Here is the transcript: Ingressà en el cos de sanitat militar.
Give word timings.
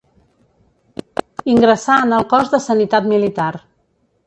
Ingressà 1.57 1.99
en 2.07 2.17
el 2.21 2.27
cos 2.33 2.51
de 2.57 2.63
sanitat 2.67 3.13
militar. 3.15 3.53